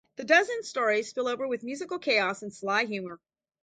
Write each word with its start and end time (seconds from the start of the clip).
The 0.15 0.23
dozen 0.23 0.63
stories 0.63 1.09
spill 1.09 1.27
over 1.27 1.47
with 1.47 1.61
musical 1.61 1.99
chaos 1.99 2.41
and 2.41 2.51
sly 2.51 2.85
humor... 2.85 3.21